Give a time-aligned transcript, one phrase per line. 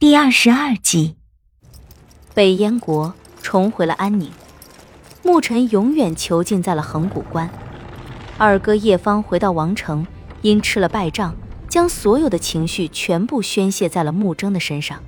[0.00, 1.16] 第二十二集，
[2.32, 4.30] 北燕国重回了安宁，
[5.24, 7.50] 牧尘永远囚禁在了函谷关。
[8.36, 10.06] 二哥叶芳回到王城，
[10.40, 11.34] 因吃了败仗，
[11.68, 15.02] 将所有的情绪全部宣泄在了穆征的身上。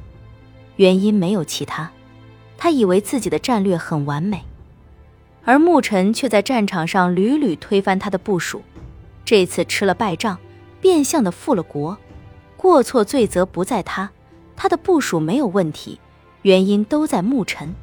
[0.75, 1.93] 原因没有其他，
[2.59, 4.43] 他以为自己的战略很完美，
[5.45, 8.61] 而牧尘却在战场上屡屡推翻他的部署。
[9.25, 10.37] 这次吃了败仗，
[10.81, 11.97] 变相的复了国。
[12.57, 14.11] 过错罪责不在他，
[14.63, 15.99] 他的部署没有问题，
[16.43, 17.75] 原因都在牧尘。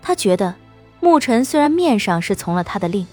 [0.00, 0.54] 他觉得
[1.00, 3.08] 牧尘虽然面上是从了他的令，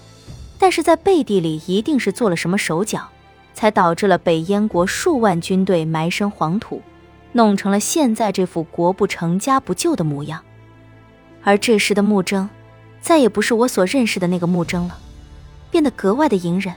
[0.60, 3.08] 但是在背地里一定是做了什么手脚，
[3.52, 6.80] 才导致了北燕国数万军队埋身黄土，
[7.32, 10.40] 弄成了现在这副国不成家不救的模样。
[11.42, 12.48] 而这时的穆征，
[13.00, 14.96] 再也不是我所认识的那个穆征了，
[15.68, 16.72] 变得格外的隐忍。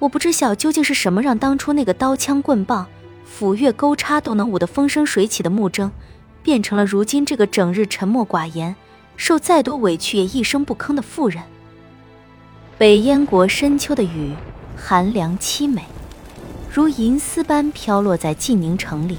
[0.00, 2.88] 我不知晓究竟是什么让当初那个刀枪棍棒。
[3.26, 5.90] 斧钺钩叉都能舞得风生水起的穆筝，
[6.42, 8.74] 变成了如今这个整日沉默寡言、
[9.16, 11.42] 受再多委屈也一声不吭的妇人。
[12.78, 14.32] 北燕国深秋的雨，
[14.76, 15.82] 寒凉凄美，
[16.72, 19.18] 如银丝般飘落在晋宁城里。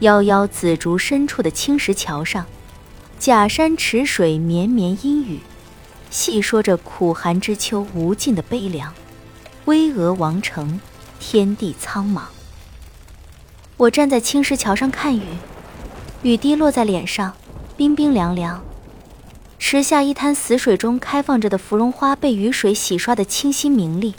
[0.00, 2.46] 夭夭紫竹深处的青石桥上，
[3.18, 5.40] 假山池水绵绵阴雨，
[6.10, 8.94] 细说着苦寒之秋无尽的悲凉。
[9.66, 10.80] 巍峨王城，
[11.18, 12.22] 天地苍茫。
[13.80, 15.22] 我站在青石桥上看雨，
[16.22, 17.34] 雨滴落在脸上，
[17.78, 18.62] 冰冰凉凉。
[19.58, 24.14] 池下一滩死水中开放着的芙蓉花被雨水洗刷的清新明丽。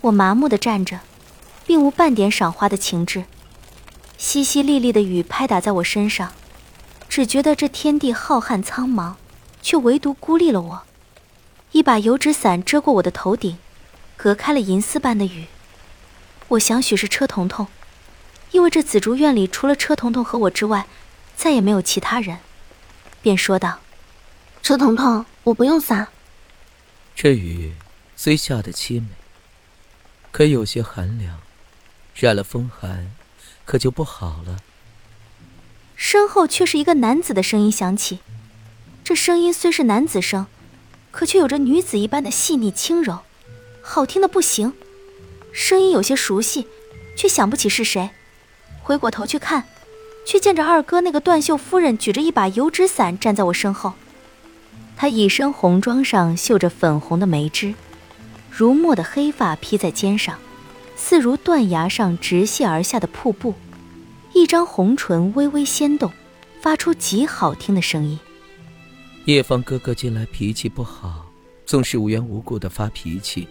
[0.00, 0.98] 我麻木地站着，
[1.64, 3.26] 并无半点赏花的情致。
[4.18, 6.32] 淅淅沥沥的雨拍打在我身上，
[7.08, 9.14] 只觉得这天地浩瀚苍茫，
[9.62, 10.82] 却唯独孤立了我。
[11.70, 13.58] 一把油纸伞遮过我的头顶，
[14.16, 15.46] 隔开了银丝般的雨。
[16.48, 17.68] 我想，许是车彤彤。
[18.52, 20.86] 因为这紫竹院里除了车彤彤和我之外，
[21.36, 22.38] 再也没有其他人，
[23.20, 23.80] 便说道
[24.62, 26.08] ：“车彤彤，我不用伞。”
[27.14, 27.74] 这雨
[28.16, 29.08] 虽下得凄美，
[30.32, 31.40] 可有些寒凉，
[32.14, 33.10] 染了风寒，
[33.64, 34.58] 可就不好了。
[35.94, 38.20] 身后却是一个男子的声音响起，
[39.02, 40.46] 这声音虽是男子声，
[41.10, 43.20] 可却有着女子一般的细腻轻柔，
[43.82, 44.74] 好听的不行。
[45.52, 46.68] 声音有些熟悉，
[47.16, 48.10] 却想不起是谁。
[48.86, 49.64] 回过头去看，
[50.24, 53.94] 却见着二哥那个断袖夫人举着一把油纸伞站在我身后。
[54.96, 57.74] 她一身红装上绣着粉红的梅枝，
[58.48, 60.38] 如墨的黑发披在肩上，
[60.94, 63.54] 似如断崖上直泻而下的瀑布。
[64.32, 66.12] 一张红唇微微掀动，
[66.60, 68.16] 发出极好听的声音。
[69.24, 71.26] 叶芳哥哥近来脾气不好，
[71.66, 73.48] 总是无缘无故的发脾气。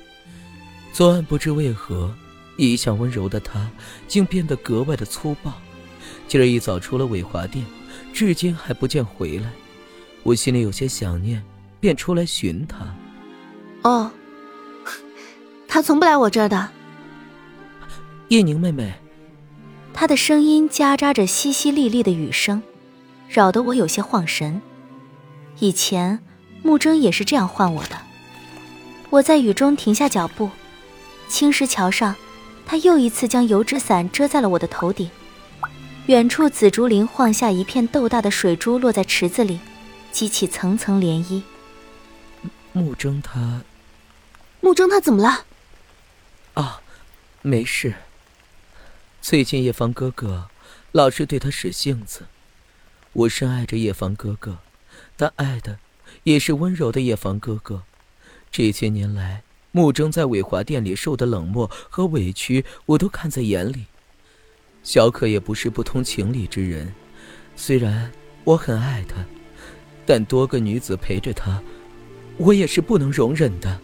[0.94, 2.16] 昨晚不知为何。
[2.58, 3.70] 一向温柔的他，
[4.08, 5.54] 竟变得格外的粗暴。
[6.28, 7.66] 今儿一早出了伟华殿，
[8.14, 9.50] 至今还不见回来，
[10.24, 11.44] 我心里有些想念，
[11.80, 12.96] 便出来寻他。
[13.84, 14.12] 哦，
[15.68, 16.70] 他从不来我这儿的。
[18.30, 18.94] 叶宁妹妹，
[19.94, 22.62] 她的声音夹杂着淅淅沥沥的雨声，
[23.30, 24.62] 扰得我有些晃神。
[25.60, 26.20] 以前
[26.64, 27.98] 木征也是这样唤我的。
[29.12, 30.50] 我在雨中停下脚步，
[31.28, 32.16] 青石桥上。
[32.66, 35.10] 他又一次将油纸伞遮在了我的头顶，
[36.08, 39.60] 远处紫竹林晃下一片豆大的水珠，落在池子里，
[40.12, 41.44] 激起层层涟漪。
[42.74, 43.62] 穆征他，
[44.62, 45.46] 穆征他怎么了？
[46.56, 46.82] 啊，
[47.42, 47.94] 没事。
[49.22, 50.50] 最近叶凡哥哥
[50.92, 52.26] 老是对他使性子，
[53.14, 54.58] 我深爱着叶凡哥哥，
[55.16, 55.80] 但爱的
[56.24, 57.84] 也是温柔的叶凡哥哥。
[58.52, 59.44] 这些年来。
[59.76, 63.88] 穆征在伟华殿里受的冷漠和委屈，我都看在眼里。
[64.84, 66.94] 小可也不是不通情理之人，
[67.58, 68.10] 虽然
[68.46, 69.18] 我很爱她，
[70.06, 71.62] 但多个女子陪着她，
[72.38, 73.82] 我也是不能容忍的。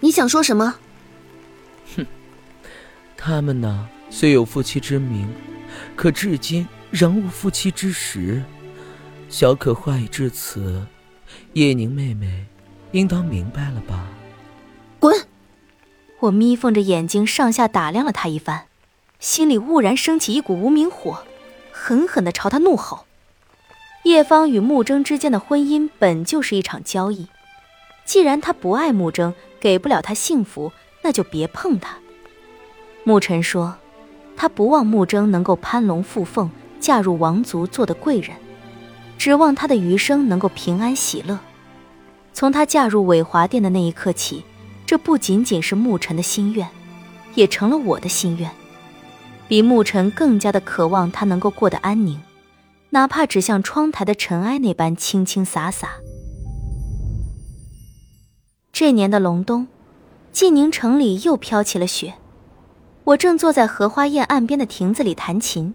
[0.00, 0.74] 你想说什么？
[1.96, 2.06] 哼，
[3.16, 5.26] 他们呢，虽有夫妻之名，
[5.96, 8.42] 可至今仍无夫妻之实。
[9.30, 10.86] 小可话已至此，
[11.54, 12.44] 叶宁妹妹，
[12.92, 14.10] 应当明白了吧？
[15.04, 15.26] 滚！
[16.20, 18.62] 我眯缝着眼睛，上下打量了他一番，
[19.20, 21.24] 心里兀然升起一股无名火，
[21.70, 23.04] 狠狠地朝他怒吼。
[24.04, 27.28] 叶芳与穆征之间的婚姻本就是一场交易，
[28.06, 30.72] 既然他不爱穆征，给不了他幸福，
[31.02, 31.98] 那就别碰他。
[33.02, 33.74] 穆尘说，
[34.38, 38.34] 他不望穆征能够攀龙附凤，嫁入王族，做的贵人，
[39.18, 41.38] 指望他的余生能够平安喜乐。
[42.32, 44.42] 从他嫁入伟华殿的那一刻起。
[44.86, 46.68] 这不仅仅是牧尘的心愿，
[47.34, 48.50] 也成了我的心愿。
[49.46, 52.20] 比沐尘更加的渴望他能够过得安宁，
[52.90, 55.90] 哪怕只像窗台的尘埃那般清清洒洒。
[58.72, 59.68] 这年的隆冬，
[60.32, 62.14] 晋宁城里又飘起了雪。
[63.04, 65.74] 我正坐在荷花宴岸边的亭子里弹琴，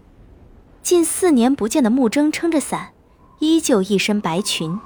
[0.82, 2.90] 近四年不见的穆征撑着伞，
[3.38, 4.78] 依旧一身白裙，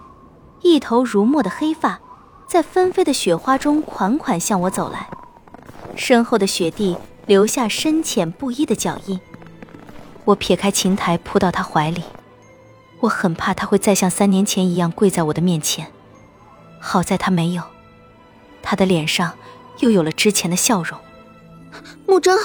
[0.63, 1.99] 一头如墨的黑发，
[2.55, 5.09] 在纷飞的雪花中款款向我走来，
[5.97, 6.97] 身后的雪地
[7.27, 9.19] 留下深浅不一的脚印。
[10.25, 12.05] 我撇开琴台，扑到他怀里，
[13.01, 15.89] 我很怕他会再像三年前一样跪在我的面前，
[16.79, 17.63] 好在他没有。
[18.63, 19.33] 他的脸上
[19.81, 20.97] 又有了之前的笑容。
[22.07, 22.39] 慕征，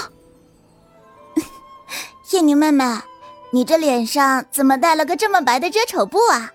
[2.32, 2.84] 叶宁妹妹，
[3.52, 6.50] 你这脸上怎么带了个这么白的遮丑布啊？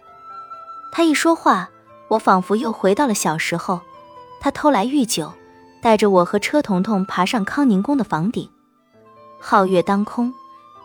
[0.91, 1.69] 他一说话，
[2.07, 3.81] 我仿佛又回到了小时候。
[4.39, 5.33] 他偷来御酒，
[5.81, 8.49] 带着我和车彤彤爬上康宁宫的房顶。
[9.41, 10.33] 皓月当空，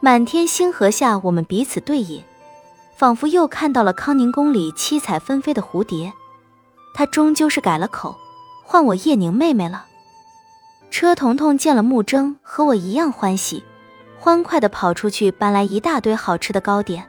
[0.00, 2.22] 满天星河下，我们彼此对饮，
[2.96, 6.12] 仿佛又看到了康宁宫里七彩纷飞的蝴蝶。
[6.94, 8.16] 他终究是改了口。
[8.62, 9.86] 唤我叶宁妹妹了。
[10.92, 13.64] 车彤彤见了穆征，和我一样欢喜，
[14.16, 17.08] 欢快地跑出去搬来一大堆好吃的糕点。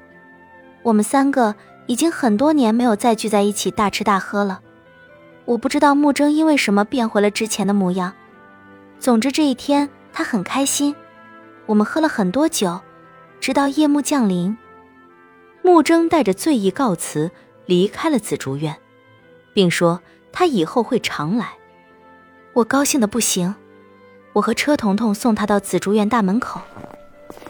[0.82, 1.56] 我们三个
[1.88, 4.62] 已经很多年没有再聚在一起大吃大喝了。
[5.46, 8.14] 我不知道穆征因为什么变回了之前的模样。
[9.00, 10.96] 总之这一天他很开心。
[11.66, 12.80] 我们喝了很多酒，
[13.40, 14.58] 直到夜幕降临。
[15.62, 17.32] 穆征带着醉意告辞，
[17.66, 18.76] 离开了紫竹院，
[19.54, 20.02] 并说。
[20.34, 21.50] 他以后会常来，
[22.54, 23.54] 我高兴的不行。
[24.32, 26.62] 我和车彤彤送他到紫竹院大门口，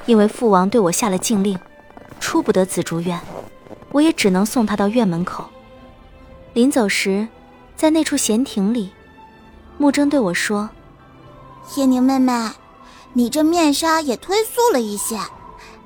[0.07, 1.59] 因为父王对我下了禁令，
[2.19, 3.21] 出不得紫竹院，
[3.91, 5.45] 我也只能送他到院门口。
[6.53, 7.27] 临走时，
[7.75, 8.91] 在那处闲亭里，
[9.77, 10.69] 穆征对我说
[11.75, 12.51] ：“叶宁妹妹，
[13.13, 15.19] 你这面纱也忒素了一些，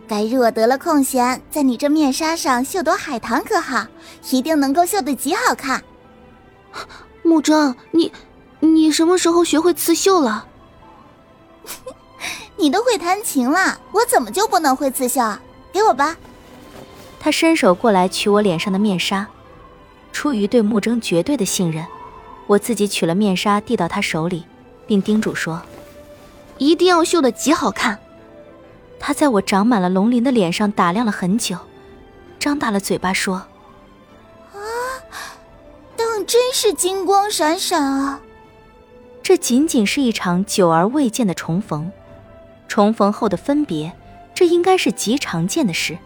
[0.07, 3.85] 改日我得了空闲，在你这面纱上绣朵海棠可好？
[4.31, 5.83] 一定能够绣得极好看。”
[7.23, 8.11] 穆征，你，
[8.59, 10.47] 你什么时候学会刺绣了？
[12.57, 15.21] 你都会弹琴了，我怎么就不能会刺绣？
[15.71, 16.15] 给我吧。
[17.25, 19.25] 他伸手过来取我脸上的面纱，
[20.13, 21.83] 出于对穆征绝对的信任，
[22.45, 24.45] 我自己取了面纱递到他手里，
[24.85, 25.59] 并叮嘱说
[26.59, 27.97] ：“一定要绣得极好看。”
[29.01, 31.57] 他在我长满了龙鳞的脸上打量了很久，
[32.37, 33.37] 张大了嘴巴说。
[34.53, 34.59] 啊，
[35.97, 38.21] 当真是金光闪闪啊！
[39.23, 41.91] 这仅仅是一场久而未见的重逢，
[42.67, 43.91] 重逢后的分别，
[44.35, 45.97] 这应该是极常见的事。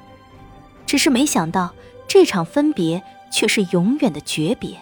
[0.90, 1.76] 只是没想到，
[2.08, 4.76] 这场分别却是永远的诀别。